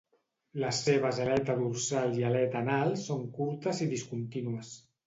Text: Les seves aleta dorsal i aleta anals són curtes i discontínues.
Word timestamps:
Les 0.63 0.79
seves 0.87 1.19
aleta 1.25 1.57
dorsal 1.61 2.17
i 2.23 2.27
aleta 2.33 2.65
anals 2.67 3.07
són 3.11 3.25
curtes 3.39 3.87
i 3.89 3.93
discontínues. 3.97 4.79